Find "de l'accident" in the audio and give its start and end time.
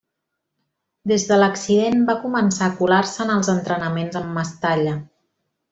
1.31-2.01